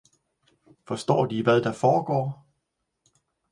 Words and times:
Forstår 0.87 1.25
de 1.27 1.43
hvad 1.43 1.55
det 1.55 1.65
erforstår 1.73 2.33